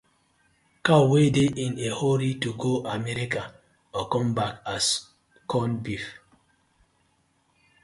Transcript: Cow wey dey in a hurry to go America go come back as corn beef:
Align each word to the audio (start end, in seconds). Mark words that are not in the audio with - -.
Cow 0.85 1.03
wey 1.11 1.27
dey 1.35 1.49
in 1.63 1.73
a 1.87 1.89
hurry 1.97 2.31
to 2.43 2.49
go 2.61 2.71
America 2.97 3.43
go 3.93 4.01
come 4.11 4.29
back 4.37 4.55
as 4.75 4.85
corn 5.49 5.71
beef: 5.83 6.05